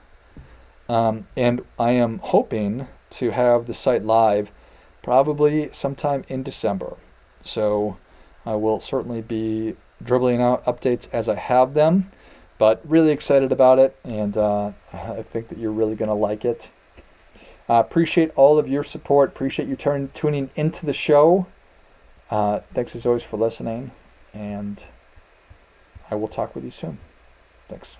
Um, 0.88 1.26
and 1.36 1.64
I 1.78 1.92
am 1.92 2.18
hoping 2.18 2.86
to 3.10 3.30
have 3.30 3.66
the 3.66 3.74
site 3.74 4.04
live 4.04 4.50
probably 5.02 5.70
sometime 5.72 6.24
in 6.28 6.42
December. 6.42 6.96
So 7.42 7.96
I 8.46 8.54
will 8.54 8.80
certainly 8.80 9.20
be 9.20 9.76
dribbling 10.02 10.40
out 10.40 10.64
updates 10.64 11.08
as 11.12 11.28
I 11.28 11.34
have 11.34 11.74
them, 11.74 12.10
but 12.58 12.80
really 12.84 13.10
excited 13.10 13.52
about 13.52 13.78
it, 13.78 13.96
and 14.04 14.36
uh, 14.36 14.72
I 14.92 15.22
think 15.22 15.48
that 15.48 15.58
you're 15.58 15.72
really 15.72 15.94
going 15.94 16.08
to 16.08 16.14
like 16.14 16.44
it. 16.44 16.70
Uh, 17.68 17.74
appreciate 17.74 18.30
all 18.36 18.58
of 18.58 18.68
your 18.68 18.82
support. 18.82 19.30
Appreciate 19.30 19.68
you 19.68 19.76
turn, 19.76 20.10
tuning 20.14 20.50
into 20.56 20.84
the 20.84 20.92
show. 20.92 21.46
Uh, 22.30 22.60
thanks 22.74 22.96
as 22.96 23.06
always 23.06 23.22
for 23.22 23.36
listening, 23.36 23.92
and 24.32 24.86
I 26.10 26.14
will 26.16 26.28
talk 26.28 26.54
with 26.54 26.64
you 26.64 26.70
soon. 26.70 26.98
Thanks. 27.68 27.96